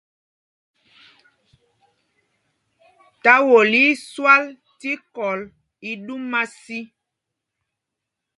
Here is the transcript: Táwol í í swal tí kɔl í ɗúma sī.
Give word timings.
Táwol 3.23 3.71
í 3.81 3.83
í 3.93 3.99
swal 4.05 4.45
tí 4.79 4.91
kɔl 5.15 5.41
í 5.89 5.91
ɗúma 6.05 6.41
sī. 6.61 6.79